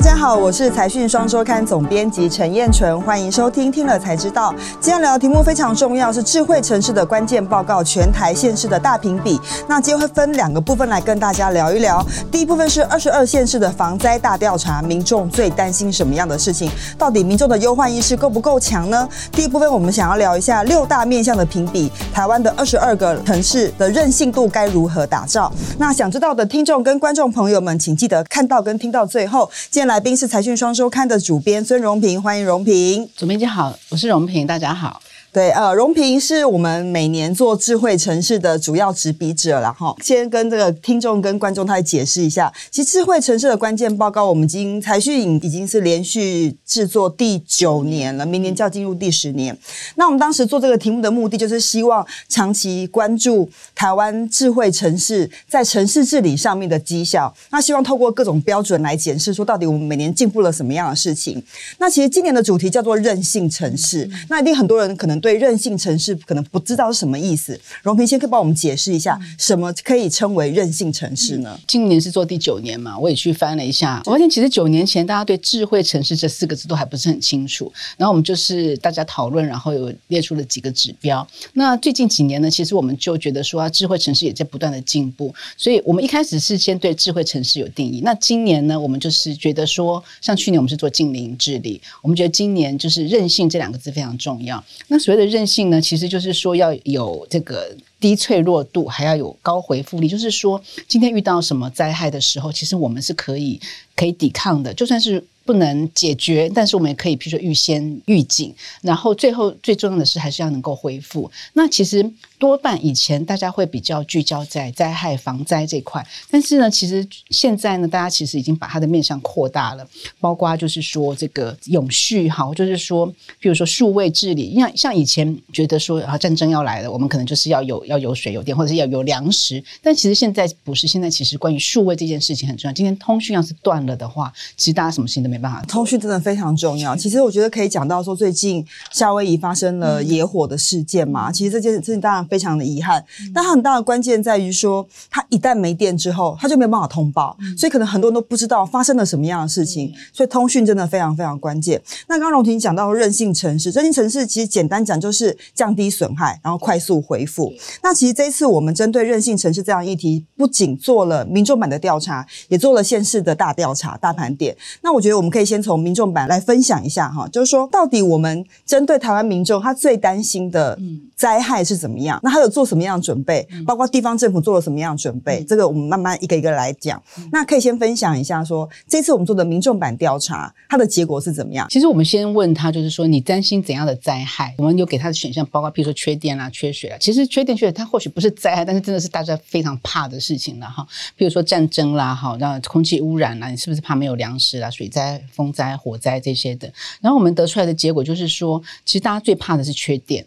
[0.00, 4.54] 大家好，我是财讯双周刊总编辑陈燕纯，欢迎收听听了才知道。
[4.80, 9.38] 今天聊的题目非常重要，是智慧城市的关键报告，全台县市的大评比。
[9.68, 12.02] 那今天会分两个部分来跟大家聊一聊。
[12.32, 16.70] 第一部分是二十二县市的防灾大调查，民众最担心什么样的事情？
[16.96, 19.06] 到底民众的忧患意识够不够强呢？
[19.30, 25.52] 第一部分我们想要聊一下六大面向的评比，台湾的二十二个城市的韧性度该如何打造？
[25.76, 29.46] 那想知道的听众跟观众朋友们，请记得看到跟听到最后。
[29.70, 33.10] 今天来宾是财讯双周刊的主编孙荣平，欢迎荣平。
[33.16, 35.02] 主编你好，我是荣平，大家好。
[35.32, 39.94] 对，呃，荣平是我们每年做智慧城市的主要执笔者了哈。
[40.02, 49.56] 先跟这个听众跟观众他解释一下，其实智慧城市的关键报告，我们已经财讯已经是连续制作第九年了，明年就要进入第十年。
[49.94, 57.32] 那我们当时做这个题目的目的，就是希望长期关注台湾智慧城市在城市治理上面的绩效。
[57.50, 61.40] 那希望透过各种标准来检视，说到底我们每年进步了什么样的事情。
[61.78, 65.19] 那其实今年的主题叫做韧性城市，那一定很多人可能。
[65.20, 71.58] 对韧性城市可能不知道是什么意思，荣平先可以帮我们解释一下，什么可以称为韧性城市呢？
[71.68, 81.26] 今年是做第九年嘛，我也去翻了一下，我发现其实九年前大家对智慧城市这四个字都还不是很清楚，然后我们就是大家讨论，然后有列出了几个指标。
[81.52, 88.00] 那最近几年呢，其实我们就觉得说，智慧城市也在不断的进步，所以我们一开始是先对智慧城市有定义。
[88.02, 94.62] 那今年呢，我们就是觉得说，像去年我们是做近邻治理，我们觉得今年就是韧性这两个字非常重要。
[94.88, 100.08] 那所谓的任性呢，其实就是说要有这个低脆弱度，还要有高回复力。
[100.08, 103.60] 就是说，今天遇到什么灾害的时候，其实我们是可以
[103.96, 105.22] 可以抵抗的，就算是。
[105.50, 111.28] 不能解决，但是我们也可以，比如说预先预警，然后最后最重要的是还是要能够恢复。
[111.54, 119.84] 那其实多半以前大家会比较聚焦在灾害防灾这块，但是呢，其实现在呢，大家其实已经把它的面向扩大了，
[120.20, 123.08] 包括就是说这个永续，哈，就是说，
[123.42, 132.72] 譬如说数位治理，像像以前觉得说啊战争要来了，我们可能就是要有要有水有电，或者是要有粮食，但其实现在不是，现在其实关于数位这件事情很重要。
[132.72, 135.39] 今天通讯要是断了的话，其实大家什么事情都没有。
[135.66, 136.96] 通讯真的非常重要。
[136.96, 141.30] 其实我觉得可以讲到说，最近夏威夷发生了野火的事件嘛。
[141.32, 149.92] 其实这件事情当然非常的遗憾，但它很大的关键在于说，它一旦没电之后，它就没有办法通报，所以可能很多人都不知道发生了什么样的事情。
[150.12, 151.80] 所以通讯真的非常非常关键。
[152.08, 157.52] 那刚刚荣婷讲到韧性城市，韧性城市其实简单讲就是降低损害，然后快速回复。
[157.82, 164.56] 那其实这一次我们针对韧性城市这样议题，不仅做了民众版的调查，也做了县市的大调查、大盘点。
[164.82, 170.78] 那我觉得我们可以先从民众版来分享一下哈，就是说到底我们针对台湾民众他最担心的
[171.16, 172.18] 灾害是怎么样？
[172.22, 173.46] 那他有做什么样的准备？
[173.66, 175.44] 包括地方政府做了什么样的准备？
[175.44, 177.00] 这个我们慢慢一个一个来讲。
[177.30, 181.66] 那可以先分享一下说，这次我们做的民众版调查，它的结果是怎么样？
[181.70, 184.54] 其实我们先问他，就是说你担心怎样的灾害？
[184.58, 186.96] 我们有给他的选项，包括譬如说缺电啦、缺水啊。
[187.00, 190.86] 其实缺电、缺水，它或许不是灾害，但是真的是大家非常怕的事情了哈。
[191.18, 194.70] 譬如说战争啦，哈，那空气污染啦，你是不是怕没有粮食啦？
[194.70, 196.72] 水灾、风灾、火灾这些的。
[197.00, 200.26] 然后我们得出来的结果就是说，其实大家最怕的是缺电。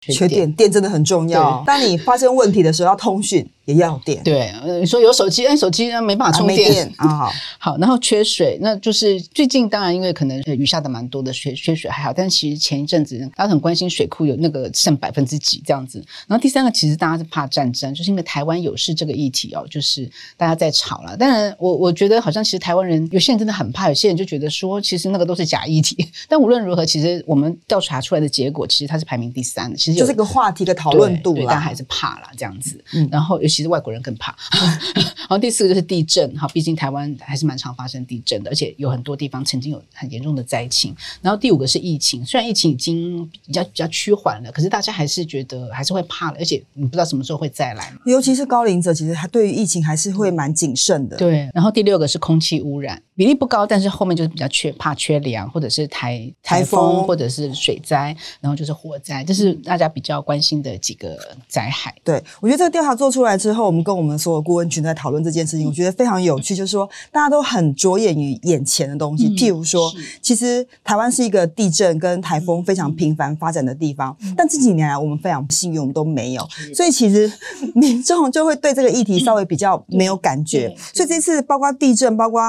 [0.00, 1.62] 缺电，电真的很重要。
[1.64, 3.48] 当你发生问题的时候，要通讯。
[3.64, 7.08] 也要电，对，你说有手机，但手机呢没办法充电啊。
[7.08, 16.04] 好， 好，然后缺水，那就是最近当然因为可能雨下的蛮多的，缺缺水还好，但是其实前一阵子大家很关心水库有那个剩百分之几这样子。
[16.26, 21.16] 然后第三个其实大家是怕战争，就是因为台湾有事这个议题哦，就是大家在吵了。
[21.16, 25.96] 当然我我觉得好像其实台湾人有些人真的很怕，有些人就觉得说其实那个都是假议题。
[26.28, 29.76] 但无论如何，其实我们调查出来的结果，其实它是排名第三的。
[29.76, 32.82] 其实有就这个话题的讨论度，大家还是怕啦这样子。
[32.94, 34.34] 嗯，然后其实外国人更怕，
[34.94, 40.94] 然后第四个就是地震，哈，毕竟台湾还是蛮常发生地震的，而且有很多地方曾经有很严重的灾情。
[41.20, 47.92] 然后第五个是疫情，虽然疫情已经比较比较趋缓了，可是大家还是觉得还是会怕的，而且你不知道什么时候会再来。
[48.04, 51.16] 尤其是高龄者，其实他对于疫情还是会蛮谨慎的。
[51.16, 51.50] 对。
[51.54, 61.18] 然后第六个是空气污染，比例不高，但是后面就是比较缺怕缺粮，或者是台台风，或者是水灾，然后就是火灾，这是大家比较关心的几个
[61.48, 61.94] 灾害。
[62.04, 66.54] 对，我觉得这个调查做出来之后，我们跟我们所有顾问群在讨论这件事情，我觉得非常有趣。
[66.54, 69.90] 就是说，大家都很着眼于眼前的东西，譬如说，
[70.20, 77.30] 其实台湾是一个地震跟台风非常频繁发展的地方，但这几年来我们非常幸运，我们都没有，所以其实
[77.74, 80.72] 民众就会对这个议题稍微比较没有感觉。
[80.94, 82.40] 所以这次包括地震，包括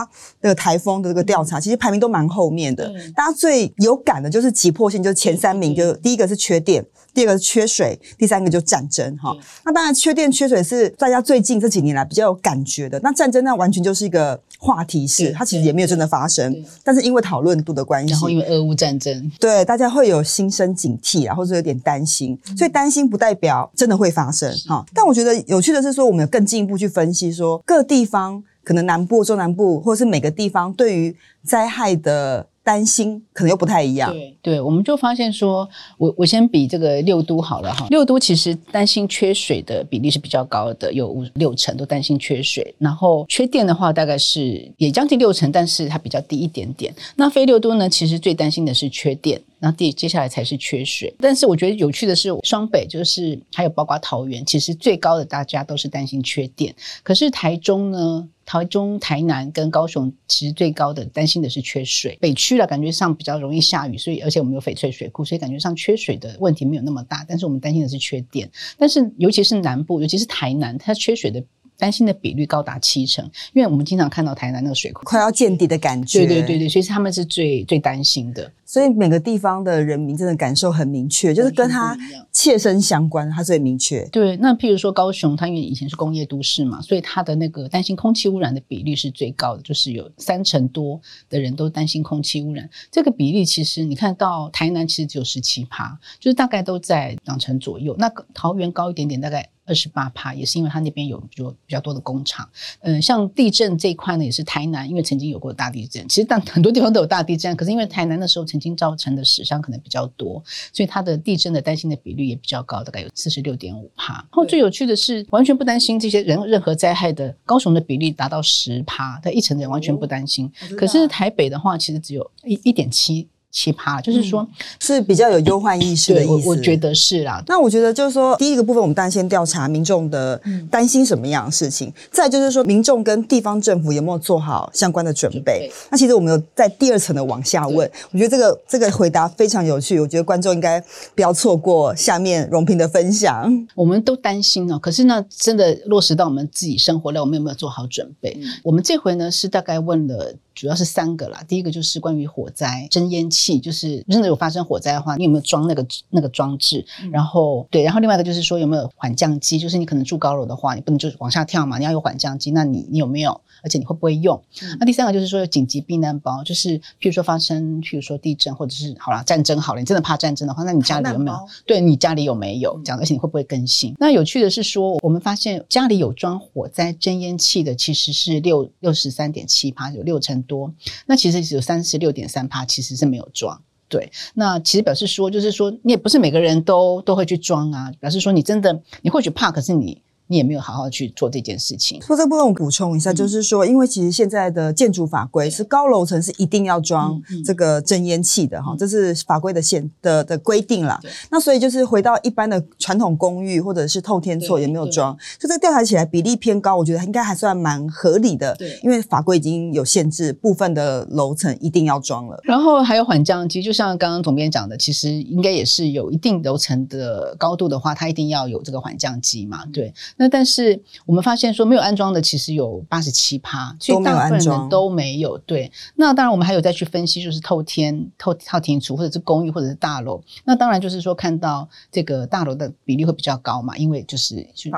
[0.42, 2.94] 那个台风的这个调查，其实排名都蛮后面的。
[3.16, 9.18] 大家最有感的就是急迫性，就是前三名，就第一个是缺电，第二个是缺水，第三个就战争。
[9.18, 10.83] 哈，那当然缺电缺水是。
[10.84, 13.00] 是大家最近这几年来比较有感觉的。
[13.02, 22.38] 那战争那完全就是一个话题式，它其实也没有真的发生，但是因为讨论度的关系，然后因为俄乌战争，对大家会有心生警惕啊，或者有点担心。
[22.58, 24.86] 所以担心不代表真的会发生哈。
[24.94, 28.44] 但我觉得有趣的是说，我们有更进一步去分析说各地方。
[28.66, 31.14] 可能南部、中南部，或者是每个地方对于
[31.44, 34.12] 灾害的担心，可能又不太一样。
[34.12, 35.68] 对，对，我们就发现说，
[35.98, 37.86] 我我先比这个六都好了哈。
[37.90, 42.74] 六都其实担心缺水的比例是比较高的，有五六成都担心缺水。
[42.80, 46.94] 然后缺电的话，大概是也将近六成，但是它比较低一点点。
[47.16, 49.42] 那非六都呢，其实最担心的是缺电。
[49.64, 56.76] 那第接下来才是缺水，但是我觉得有趣的是，双北就是还有包括桃园，其实最高的大家都是担心缺电。
[57.02, 62.18] 可是台中呢，台中、台南跟高雄其实最高的担心的是缺水。
[62.20, 67.26] 北区了，感觉上比较容易下雨，所以而且我们有翡翠水库，所以感觉上缺水的问题没有那么大。
[67.26, 71.42] 但是我们担心的是缺电，但是尤其是南部，尤其是台南，它缺水的。
[71.78, 73.24] 担心的比率高达七成，
[73.54, 76.20] 因为我们经常看到台南那个水库快要见底的感觉。
[76.20, 78.52] 对对对对，所以他们是最最担心的。
[78.66, 81.96] 所以每个地方的人民真的感受很明确，就是跟他
[82.32, 84.04] 切身相关，他最明确。
[84.08, 91.00] 对，那譬如说高雄，它因为以前是工业都市嘛，所以它的那个担心空气污染的比率是最高的，就是有三成多
[91.30, 92.68] 的人都担心空气污染。
[92.90, 97.96] 这个比例其实你看到台南其实只有十七趴，就是大概都在两成左右。
[98.00, 99.48] 那桃园高一点点，大概。
[99.66, 102.48] 二十八趴，也是因为它那边有比较比较多的工厂。
[102.82, 106.08] 嗯，像地震这一块呢，也是台南，因为曾经有过大地震。
[106.08, 114.14] 其实但很多地方都有大地震，可是因为台南的时候曾经造成的死伤可能比较多，所以它的地震的担心的比率也比较高，大概有四十六点五趴。
[114.14, 120.52] 然后最有趣的是，完全不担心这些人任何灾害的高雄的比例达到十趴，它一成的人完全不担心。
[120.78, 123.28] 可是台北的话，其实只有一一点七。
[123.54, 124.48] 奇葩，就是说、嗯、
[124.80, 126.32] 是比较有忧患意识的意思。
[126.32, 127.42] 我，我觉得是啦。
[127.48, 130.42] 那我觉得就是说，第一个部分，我们当然先调查民众的
[130.72, 135.34] 担心什么样的事情，嗯、再就是说，民众跟地方政府有没有做好相关的准备。
[135.34, 135.72] 准备。
[135.90, 140.00] 那其实我们有在第二层的往下问，我觉得这个这个回答非常有趣。
[140.00, 140.84] 我觉得观众应该
[141.16, 143.52] 不要错过下面荣平的分享。
[143.74, 148.38] 我们都担心哦，可是呢，真的落实到我们自己生活了，我们有没有做好准备？
[148.42, 150.36] 嗯、我们这回呢是大概问了。
[150.54, 156.86] 主要是三个啦，第一个就是关于火灾真烟器，就是真的有发生火灾的话，你有没有装那个那个装置？
[157.02, 163.42] 嗯、然后对，然后另外一个就是说有没有缓降机，就是你可能住高楼的话，你不能就是往下跳嘛，你要有缓降机，那你你有没有？
[163.64, 164.40] 而且你会不会用？
[164.62, 171.38] 嗯、那第三个就是说有紧急避难包，就是譬如说发生譬如说地震或者是好了战争好了，你真的怕战争的话，那你家里有没有？
[171.66, 173.00] 对，你家里有没有这样？
[173.00, 173.96] 而且你会不会更新？
[173.98, 180.44] 那有趣的是说，我们发现家里有装火灾侦烟器的其实是六六十三点七趴，有六成。
[180.46, 180.74] 多，
[181.06, 183.62] 那其实只有三十六点三趴，其实是没有装。
[183.88, 187.90] 对，那其实表示说，就是说，你也不是每个人都都会去装啊。
[188.00, 190.02] 表示说，你真的，你或许怕，可是你。
[190.34, 192.02] 你也没有好好去做这件事情。
[192.02, 201.00] 说这部分我补充一下，嗯、就是说，因为其实现在的建筑法规是高楼层是一定要装这个侦烟器的哈，这是法规的限的的规定啦。
[201.30, 208.56] 那所以就是回到一般的传统公寓或者是透天厝也没有装，就这个调查起来比例偏高，我觉得应该还算蛮合理的。
[208.56, 212.40] 对，因为法规已经有限制，部分的楼层一定要装了。
[212.44, 219.64] 然后还有缓降机，就像刚刚总编讲的，其实应该也是有一定楼层的高度的话，它一定要有这个缓降机嘛。
[219.68, 219.94] 对。
[220.18, 225.38] 那但是我们发现说没有安装的其实有八十七趴，所以大部分人都没有。
[225.40, 230.22] 对，那当然我们还有再去分析，就是透天、透套天厝或者是公寓或者是大楼。
[230.46, 234.36] 那当然就是说看到这个大楼的比例会比较高嘛，因为就是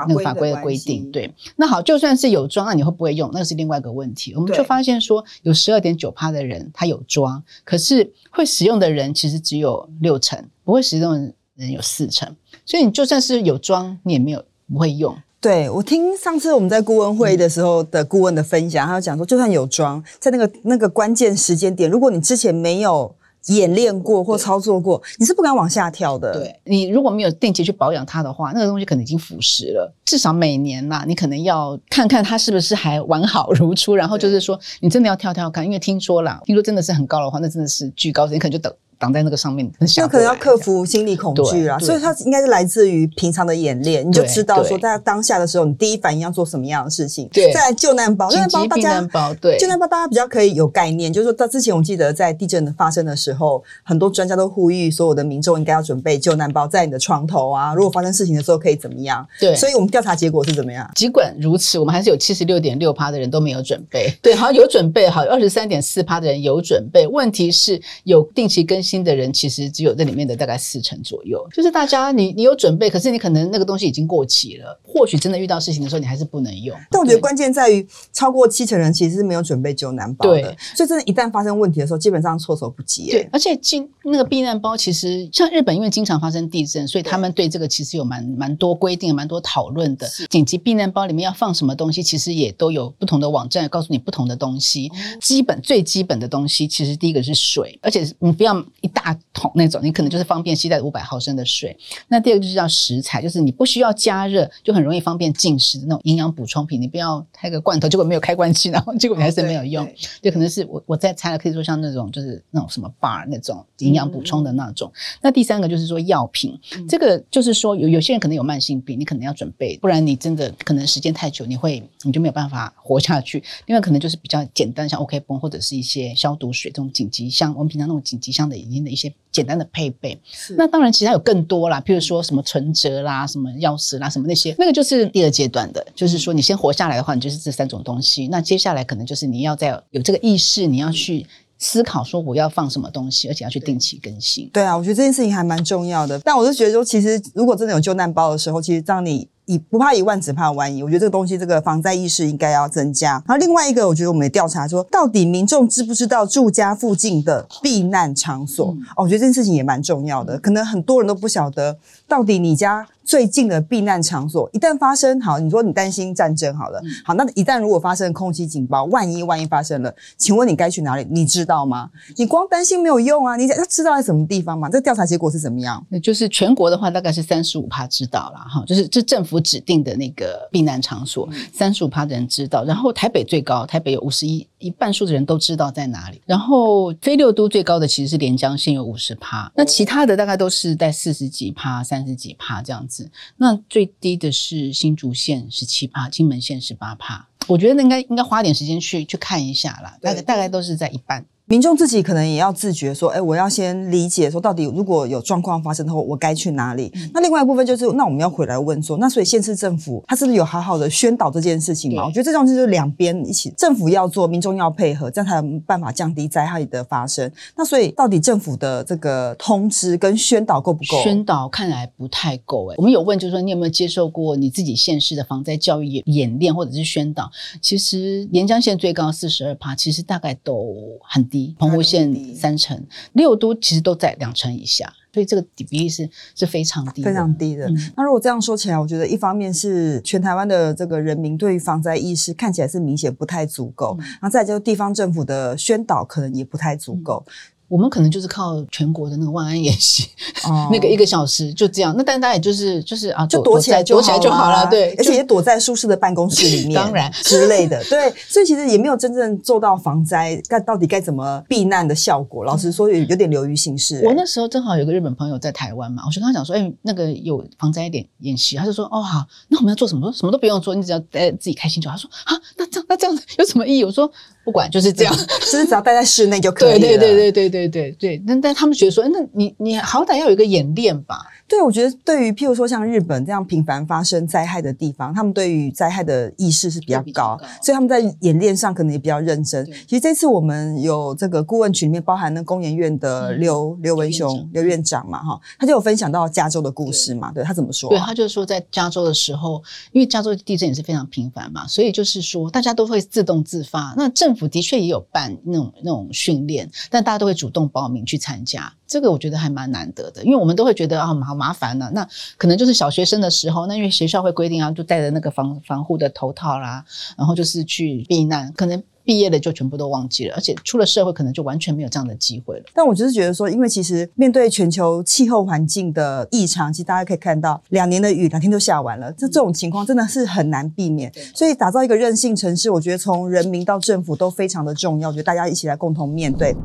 [0.08, 1.12] 那个法规的规定。
[1.12, 3.30] 对，那好，就算是有装，那你会不会用？
[3.34, 4.34] 那是另外一个问题。
[4.36, 12.36] 我们就发现说有十二点九趴的人他有装，可是会使用的人其实只有六成，不会使用的人有四成。
[12.66, 15.16] 所以你就算是有装，你也没有不会用。
[15.46, 23.16] 对，我听上次我们在顾问会的时候的顾问的分享，他有讲说，就算有装，在那个那个关键时间点，如果你之前没有
[23.50, 26.34] 演练过或操作过，你是不敢往下跳的。
[26.34, 29.94] 对，你如果没有定期去保养它的话，那个东西可能已经腐蚀了。
[30.04, 33.96] 至少每年呐，你可能要看看它是不是还完好如初。
[33.96, 38.74] 然后就是说，你真的要跳跳看，因为听说啦，听说真的是很高的话，那真的是巨高，你可能就等。
[38.98, 47.28] 挡在那个上面，就可能要克服心理恐惧啊，所以它应该是来自于平常的演练，你就知道说在当下的时候，你第一反应要做什么样的事情。
[47.32, 59.28] 对，再来救难包，救难包大家，对，救难包大家比较可以有概念，就是说到之前我记得在地震发生的时候，很多专家都呼吁所有的民众应该要准备救难包在你的床头啊，如果发生事情的时候可以怎么样？
[59.40, 60.90] 对，所以我们调查结果是怎么样？
[60.96, 64.12] 尽管如此，我们还是有七十六点六趴的人都没有准备。
[64.22, 67.06] 对，好像有准备，好，二十三点四趴的人有准备。
[67.06, 68.95] 问题是有定期更新。
[68.96, 71.46] 心的人，其实只有这里面的大概四成左右。
[71.54, 76.76] 就是大家你你有准备，可是你可能那个东西已经过期了，或许真的遇到事情的时候，你还是不能用。
[76.90, 83.10] 但我觉得关键在于，超过七成人其实是没有准备救难包的，对所以真的，一旦发生问题的时候，基本上措手不及。
[83.12, 90.08] 对，而且进那个避难包，其实像日本，因为经常发生地震，所以他们对这个其实有蛮蛮多规定、蛮多讨论的。
[90.30, 94.92] 紧急避难包里面要放什么东西，其实也都有不同的网站告诉你不同的东西。
[95.22, 101.76] 基本最基本的东西，其实第一个是水，而且你不要一大桶那种，你可能就是方便携带五百毫升的水。
[102.08, 106.80] 那第二个就是叫食材，就是你不需要加热，就很容易方便进食的那种营养补充品。
[106.80, 109.90] 你不要开个罐头，结果没有开关器，然后结果你还是没有用。
[110.22, 114.92] 就可能是我我在猜了，可以说像那种就是那种什么 bar 那种营养补充的那种。
[114.94, 123.44] 嗯、那第三个就是说药品，嗯、这个就是说有有些人可能有慢性病，你可能要准备，不然你真的可能时间太久，你会你就没有办法活下去。
[123.66, 130.20] 另外可能就是比较简单，像 OK 绷或者是一些消毒水这种紧急箱，我们平常那种紧急箱的已经的一些简单的配备。
[130.58, 138.28] 那当然其他有更多啦，譬如说什么存折啦、什么钥匙啦、什么那些，那个就是第二阶段的，就是说你先活下来的话，你就是这三种东西。
[138.28, 141.26] 那接下来可能就是你要在有这个意识，你要去。
[141.58, 144.50] 思考说我要放什么东西，而且要去定期更新。
[144.52, 146.20] 对啊，我觉得这件事情还蛮重要的。
[146.20, 149.30] 但我是觉得说，其实如果真的有救难包的时候，其实当你。
[149.46, 150.82] 以不怕一万，只怕万一。
[150.82, 153.22] 我觉得这个东西，这个防灾意识应该要增加。
[153.28, 158.72] 然后另外一个，我觉得我们也调查说，到底民众知不知道住家附近的避难场所？
[158.72, 160.40] 嗯、哦，我觉得这件事情也蛮重要的。
[160.40, 171.06] 可能很多人都不晓得，到底你家最近的避难场所，一旦发生，好，你说你担心战争好了，嗯、好，那一旦如果发生空袭警报，万一万一发生了，请问你该去哪里？
[171.12, 171.90] 你知道吗？
[172.18, 174.68] 你光担心没有用啊，你要知道在什么地方嘛？
[174.70, 175.86] 这调查结果是怎么样？
[175.90, 179.35] 那就是全国的话，大概是三十五趴知道了哈，就是这政府。
[179.40, 182.64] 指定的那个避难场所，三十五趴的人知道。
[182.64, 186.22] 然后台北最高，台北有五十一，一半数的人都知道在哪里。
[186.26, 193.10] 然后非六都最高的其实是连江县有五十趴，那其他的大概都是在四十几趴、三十几趴这样子。
[193.38, 197.28] 那最低的是新竹县十七趴，金门县十八趴。
[197.48, 201.26] 我觉得应该应该花点时间去去看一下啦，大概大概都是在一半。
[201.48, 206.92] 民众自己可能也要自觉说，哎，我要先理解说，到底如果有状况发生的话，我该去哪里？
[206.96, 212.04] 嗯、那另外一部分就是，那我们要回来问说，那所以县市政府他是不是有好好的宣导这件事情嘛？
[212.04, 217.32] 我觉得这种就是两边一起，政府要做，民众要配合，这样才有办法降低灾害的发生。
[217.56, 221.00] 那所以到底政府的这个通知跟宣导够不够？
[221.04, 222.76] 宣导看来不太够哎。
[222.80, 227.30] 我们有问，就是说你有没有接受过你自己县市的防灾教育演练或者是宣导？
[227.62, 231.35] 其实连江县最高四十二趴，其实大概都很低。
[231.58, 232.82] 澎湖县三成，
[233.14, 237.68] 六都其实都在两成以下，所以这个比例是是非常低，非常低的。
[237.70, 247.24] 嗯、那如果这样说起来，我觉得一方面是全台湾的这个人民对于防灾意识看起来是明显不太足够，嗯、然后再就是地方政府的宣导可能也不太足够。
[247.28, 247.32] 嗯
[247.68, 250.08] 我们可能就是靠全国的那个万安演习，
[250.48, 251.96] 哦、 那个一个小时就这样。
[251.98, 258.14] 那但大家也就是就是啊，就躲起来就好，躲起来就好了，对，而且也躲在舒适的办公室里面， 当然之类的，对。
[258.28, 262.44] 所以其实也没有真正做到防灾，该到底该怎么避难的效果。
[262.46, 264.06] 老实说，有有点流于形式、欸。
[264.06, 270.12] 我那时候正好有个日本朋友在台湾嘛，我就跟他讲说，哎、欸，那个有防灾一点演习，他就说，哦好，那我们要做什么？
[270.12, 271.96] 什么都不用做，你只要待自己开心就好。
[271.96, 273.84] 他说啊，那这样那这样子有什么意义？
[273.84, 274.12] 我说。
[274.46, 276.80] 不管就是这样，就是只要待在室内就可以了。
[276.80, 278.24] 对对对对对对对对。
[278.26, 281.26] 但但他们觉得说，那你你好歹要有一个演练吧。
[281.48, 289.64] 对，我觉得对于譬如说像日本这样频繁发生灾害的地方，他们对于灾害的意识是比较高，较高所以他们在演练上可能也比较认真。
[289.88, 297.96] 其实这次我们有这个顾问群里面包含那工研院的刘刘、嗯、文雄刘院长嘛，哈，他就有分享到加州的故事嘛，对，对他怎么说、啊？
[297.96, 299.62] 对，他就是说在加州的时候，
[299.92, 303.94] 因为加州地震也是非常频繁嘛，所以就是说大家都会自动自发。
[303.96, 308.74] 那政府的确也有办那种那种训练，但大家都会主动报名去参加。
[308.88, 311.92] 这个我觉得还蛮难得的，因为我们都会觉得啊，好麻烦呢、啊。
[311.94, 316.84] 那可能就是小学生的时候，那因为学校会规定啊，就戴着那个防防护的头套啦，
[317.18, 318.52] 然后就是去避难。
[318.54, 322.64] 可能毕业了就全部都忘记了，而且出了社会可能就完全没有这样的机会了。
[322.74, 331.12] 但我就是觉得说，因为其实面对全球气候环境的异常，其实大家可以看到，两年的雨两天都下完了，这这种情况真的是很难避免。
[331.16, 335.10] 嗯、所以打造一个韧性城市，我觉得从人民到政府都非常的重要。
[335.10, 336.56] 我觉得大家一起来共同面对。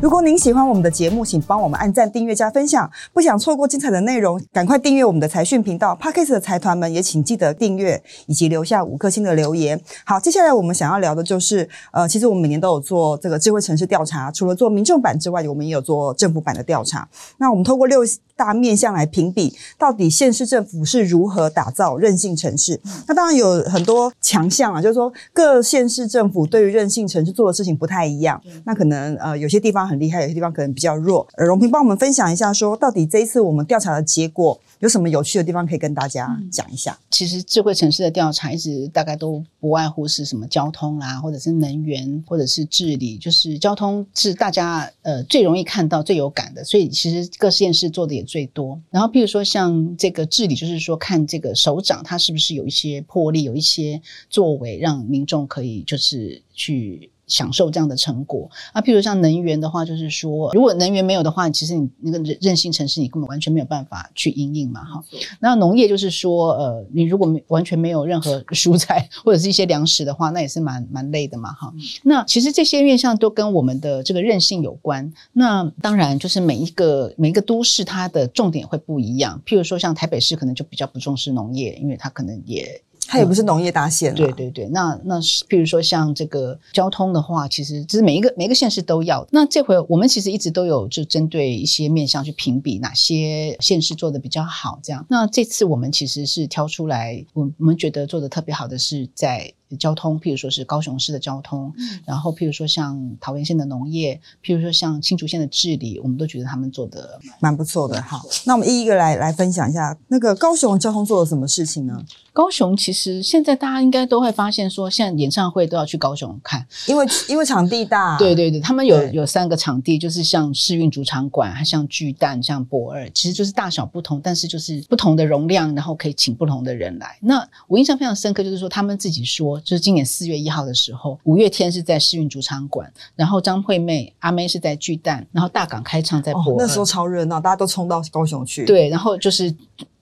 [0.00, 2.90] 如果您喜欢我们的节目，请帮我们按赞、订阅、加分享。
[3.12, 5.94] 不想错过精彩的内容，赶快订阅我们的财讯频道。
[6.00, 9.78] Parkes 的财团们也请记得订阅以及留下五颗星的留言。
[10.06, 17.06] 好，接下来我们想要聊的就是，呃，其实我们每年都有做这个智慧城市调查，除了做民众版之外，我们也有做政府版的调查。
[17.36, 18.00] 那我们透过六
[18.40, 22.80] 大面向来评比，到底县市政府是如何打造韧性城市？
[23.06, 28.40] 那当然有很多强项啊，就是说各县市政府对于韧性城市做的事情不太一样。
[28.64, 31.28] 那可能呃有些地方很厉害，有些地方可能比较弱。
[31.34, 34.58] 呃，荣平帮我们分享一下说，说到底这一次我们调查的结果。
[34.80, 36.98] 有什么有趣的地方可以跟大家讲一下？
[37.10, 43.18] 其实智慧城市的调查一直大概都不外乎是什么交通啦，或者是能源，或者是治理。
[43.18, 48.80] 就是交通是大家呃最容易看到、最有感的，所以其实各县市做的也最多。
[48.90, 57.10] 然后，譬如说像这个治理，就是说看这个首长他是不是有一些魄力，有一些作为，让民众可以就是去。
[57.30, 65.02] 享受这样的成果啊，譬如像能源的话，就是说，如果能源没有的话，其实你那个韧性城市你根本完全没有办法去因应嘛，哈。
[65.38, 71.72] 那农业就是说，呃，你如果没完全没有任何 蔬菜或者是一些粮食的话，那也是蛮蛮累的嘛，哈。
[72.02, 75.10] 那其实这些面向都跟我们的这个韧性有关。
[75.32, 79.40] 那当然就是每一个每一个都市它的重点会不一样。
[79.46, 82.82] 譬如说像台北市可能就比较不重视农业，因为它可能也。
[83.10, 84.68] 它也不是农业大县，对对对。
[84.68, 89.26] 那那譬如说像这个交通的话，其实就是每一个每一个县市都要。
[89.32, 95.04] 那这回我们其实一直都有就针对一些面向去评比哪些县市做的比较好，这样。
[95.10, 99.52] 那这次我们其实是挑出来，我我们觉得做的特别好的是在。
[99.76, 108.00] 交通，譬如说是高雄市的交通，嗯、然后譬如说像桃园县的农业，譬如说像新竹县的治理，我们都觉得他们做的蛮不错的。
[108.02, 112.02] 好，那我们一一个来来分享一下，那个高雄交通做了什么事情呢？
[112.32, 118.16] 高雄其实现在大家应该都会发现说，现在演唱会都要去高雄看，因为因为场地大。
[118.18, 127.18] 对对对，他们有有三个场地，就是像市运主场馆，还像巨蛋，像博二，其实就是大小不同，但是就是不同的容量，然后可以请不同的人来。
[127.20, 129.59] 那我印象非常深刻，就是说他们自己说。
[129.60, 138.64] 就是今年四月一号的时候，五月天是在世运主场馆，然后张惠妹阿妹是在巨蛋，然后大港开唱在驳二，那时候超热闹，大家都冲到高雄去。
[138.64, 139.54] 对，然后就是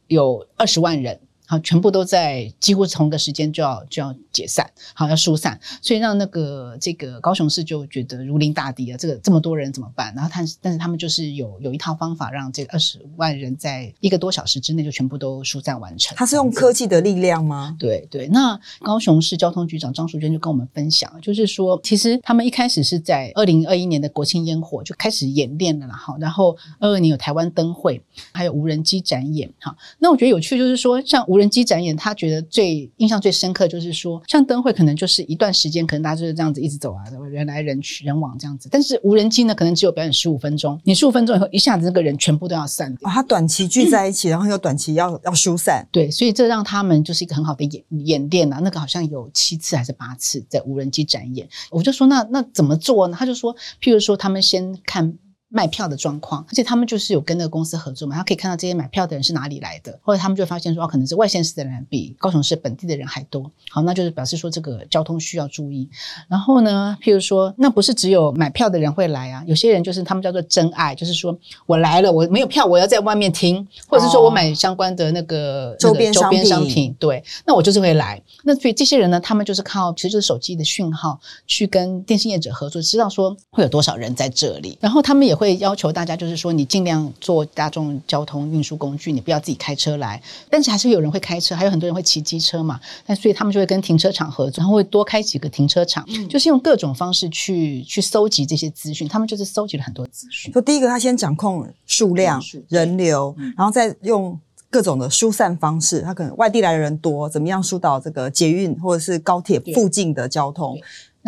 [0.06, 1.18] 有二十万人。
[1.48, 8.98] 好，全部都在几乎同一个时间就要就要解散，好，要疏散，所以让那个这个高雄市就觉得如临大敌啊。
[8.98, 10.12] 这个这么多人怎么办？
[10.14, 16.14] 然后他但是他们就是有有一套方法，让这个二十万人在一个多小时之内就全部都疏散完成。
[16.18, 17.74] 他是用科技的力量吗？
[17.78, 18.28] 对对。
[18.28, 38.68] 那高雄市交通局长张淑娟就跟我们分享，就是说其实他们一开始是在二零二一年的国庆烟火就开始演练了啦，好，然后二二年有台湾灯会，还有无人机展演，哈，那我觉得有趣就是说像无无人机展演，他觉得最印象最深刻就是说，像灯会可能就是一段时间，可能大家就是这样子一直走啊，人来人去人往这样子。
[38.72, 43.08] 但是无人机呢，可能只有表演十五分钟，你十五分钟以后，一下子那个人全部都要散掉。
[43.08, 45.86] 哦，他短期聚在一起，嗯、然后又短期要要疏散。
[45.92, 48.58] 对，所以这让他们就是一个很好的演演练啊。
[48.60, 53.16] 那个好像有七次还是八次在无人机展演，我就说那那怎么做呢？
[53.16, 55.16] 他就说，譬如说他们先看。
[55.50, 65.88] 卖票的状况，而且他们就是有跟那个公司合作嘛，他可以看到这些买票的人是哪里来的，或者他们就发现说，哦，可能是外县市的人比高雄市本地的人还多，好，那就是表示说这个交通需要注意。
[66.28, 71.34] 然后呢，譬如说，那不是只有买票的人会来啊，有些人就是他们叫做真爱，就是说
[71.64, 78.22] 我来了，我没有票，我要在外面听，或者是说我买相关的那个周边周边商品，对，那我就是会来。
[78.44, 85.37] 那所以这些人呢，他们就是靠其实就是手机的讯号去跟电信业者合作，知道说会有多少人在这里，然后他们也。
[85.38, 90.20] 会要求大家，就是说你尽量坐大众交通运输工具，你不要自己开车来。
[90.50, 92.80] 但是还是有人会开车，还有很多人会骑机车嘛。
[93.06, 99.06] 但所以他们就会跟停车场合作，然后会多开几个停车场，嗯、就是用各种方式去去搜集这些资讯。
[99.06, 100.52] 他们就是搜集了很多资讯。
[100.52, 104.36] 说第一个，他先掌控数量、人流，然后再用
[104.68, 106.00] 各种的疏散方式。
[106.00, 110.76] 他可能外地来的人多，怎么样疏导这个捷运或者是高铁附近的交通。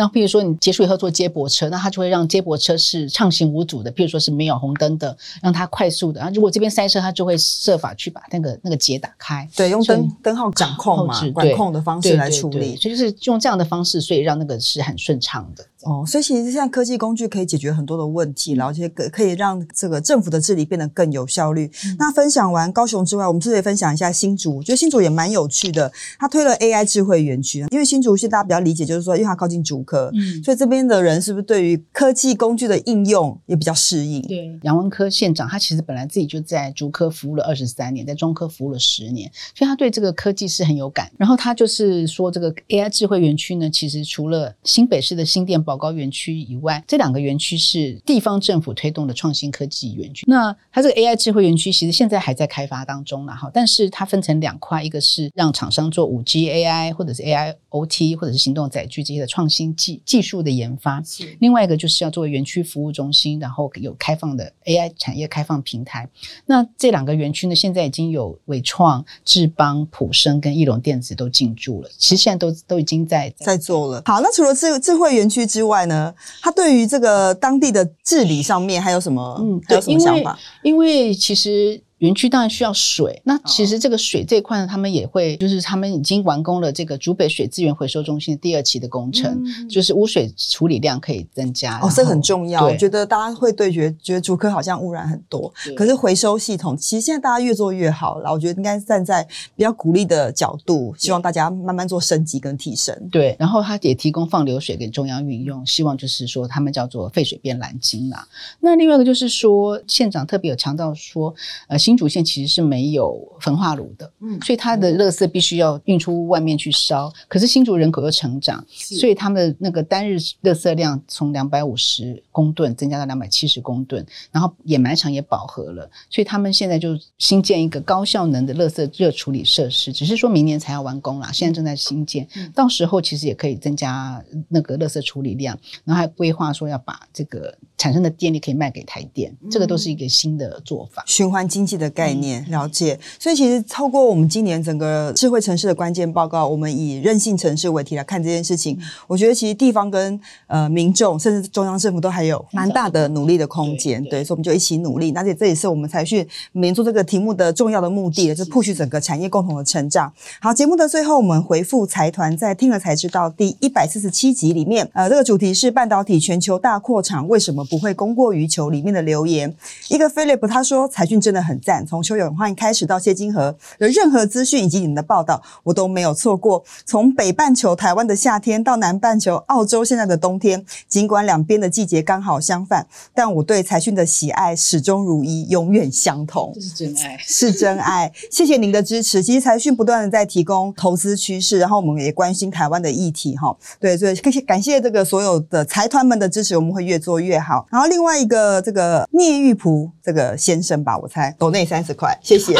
[0.01, 3.93] 那譬如说你结束以后坐接驳车，那他就会让接驳车是畅行无阻的。
[3.93, 6.19] 譬如说是没有红灯的，让它快速的。
[6.21, 9.47] 然后如果这边塞车，他就会设法去把那个那个结打开。
[9.55, 12.77] 对，用灯灯号掌控嘛，管控的方式来处理。
[12.77, 15.63] 所以就是用这样的方式，所以让那个是很顺畅的。
[15.85, 21.71] 哦，所以其实现在科技工具可以解决很多的问题，然后这些可可以让这个政府的治理变得更有效率。
[21.87, 24.59] 嗯、那分享完高雄之外，我们是不是也分享一下新竹？
[24.59, 27.64] 我觉得新竹也蛮有趣的，他推了 AI 智慧园区。
[27.71, 34.21] 因为新竹县大家比较理解，就是说因为它靠近竹科，嗯，所以这边的人是不是对于科技工具的应用也比较适应？
[34.23, 41.11] 对，杨文科县长他其实本来自己就在竹科服务了二十三年，在中科服务了十年，所以他对这个科技是很有感。
[41.16, 45.59] 然后他就是说，这个 AI 智慧园区呢，其实除了新北市的新店。
[45.70, 50.24] 宝高园区以外，这两个园区是地方政府推动的创新科技园区。
[50.26, 66.09] 那它这个 AI 智慧园区其实现在还在开发当中了哈，但是它分成两块，一个是让厂商做五 G AI 或者是 AI OT 或者是行动载具这些的创新技技术的研发，是另外一个就是要作为园区服务中心，然后有开放的 AI 产业开放平台。
[66.46, 74.02] 那这两个园区呢，现在已经有伟创、智邦、普生跟翼龙电子都进驻了，其实现在都都已经在在做了。
[74.06, 79.37] 好，那除了智智慧园区之外呢，他对于这个当地的治理上面还有什么？
[79.40, 80.38] 嗯，还有什么想法？
[80.62, 81.83] 因为其实。
[82.01, 91.79] 园区当然需要水，那其实这个水这一块呢，他们也会，就是他们已经完工了这个竹北水资源回收中心的第二期的工程，嗯、就是污水处理量可以增加。
[91.81, 92.65] 哦，这很重要。
[92.65, 98.33] 我觉得大家会对觉觉得竹科好像污染很多，可是回收系统其实现在大家越做越好了。
[98.33, 99.23] 我觉得应该站在
[99.55, 102.97] 比较鼓励的角度，希望大家慢慢做升级跟提升。
[103.13, 108.27] 对，然后他也提供放流水给中央运用，希望就是说他们叫做废水变蓝金啦。
[108.61, 111.35] 那另外一个就是说，县长特别有强调说，
[111.69, 111.79] 呃。
[111.90, 117.12] 新竹县其实是没有焚化炉的，嗯，所以它的垃圾必须要运出外面去烧。
[117.26, 141.80] 可是新竹人口又成长，是所以他们的那个单日垃圾量从两百五十公吨增加到两百七十公吨，然后掩埋场也饱和了，所以他们现在就新建一个高效能的垃圾热处理设施，只是说明年才要完工啦，现在正在新建，嗯、到时候其实也可以增加那个垃圾处理量，然后还规划说要把这个产生的电力可以卖给台电，嗯、这个都是一个新的做法，循环经济。
[141.81, 155.12] 的概念了解，所以其实透过我们今年整个智慧城市的关键报告，我们以韧性城市为题来看这件事情，我觉得其实地方跟呃民众甚至中央政府都还有蛮大的努力的空间，对，所以我们就一起努力。
[155.16, 160.12] 而且这也是我们财讯每年做这个题目的重要的目的，就是 push 整个产业共同的成长。
[160.40, 169.55] 好，节目的最后，我们回复财团在听了才知道第一百四十七集里面，呃，这个主题是半导体全球大扩厂为什么不会供过于求里面的留言。
[169.88, 171.69] 一个 Philip 他说财讯真的很赞。
[171.87, 176.64] 从邱永焕开始到谢金河的任何资讯以及你们的报道，我都没有错过。
[176.85, 186.52] 从北半球台湾的夏天到南半球澳洲现在的冬天，尽管两边的季节刚好相反，但我对财讯的喜爱始终如一，永远相同。
[186.54, 188.11] 这是真爱，是真爱。
[188.30, 189.22] 谢谢您的支持。
[189.22, 193.37] 其实财讯不断的在提供投资趋势，然后我们也关心台湾的议题。
[193.37, 197.66] 哈，对，所以感谢感谢这个所有的财团们的支持，我们会越做越好。
[197.70, 202.55] 然后另外一个这个聂玉璞这个先生吧，我猜斗内三十块，谢谢。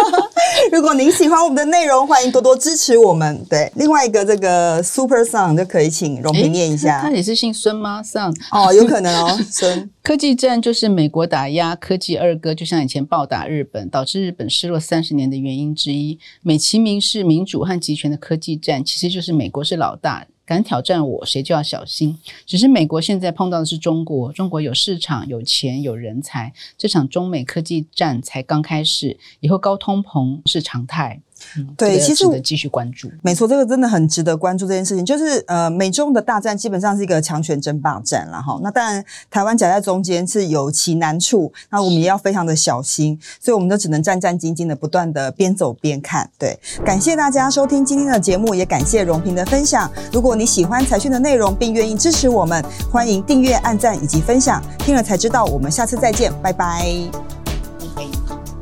[0.72, 3.44] 如果您喜欢我们的内容，欢迎多多支持我们。
[3.50, 7.02] 对，另外一个这个 Super Song 就可以请荣平念一下。
[7.02, 9.90] 他也是姓孙吗？Song 哦，有可能哦， 孙。
[10.02, 16.18] 科技战就是美国打压科技二哥，就像以前暴打日本，导致日本失落三十年的原因之一。
[16.40, 20.26] 美其名是民主和集权的科技战，其实就是美国是老大。
[20.46, 22.18] 敢挑战我，谁就要小心。
[22.44, 26.52] 只是美国现在碰到的是中国，中国有市场、有钱、有人才。
[26.76, 31.20] 这场中美科技战才刚开始，以后高通膨是常态。
[31.56, 33.10] 嗯、对，其实值得继续关注。
[33.22, 34.66] 没错，这个真的很值得关注。
[34.66, 38.58] 这件事情就是，呃，美中的大战基本上是一个强权争霸战了哈。
[38.62, 43.18] 那当然，台湾夹在中间是有其难处，那我们也要非常的小心。
[43.40, 46.28] 所以，我们都只能战战兢兢的，不断的边走边看。
[46.38, 49.90] 对，感谢大家收听今天的节目，也感谢荣平的分享。
[50.12, 54.62] 如果你喜欢财讯的内容，并愿意支持我们，欢迎订阅、按赞以及分享。
[54.78, 57.43] 听了才知道，我们下次再见，拜拜。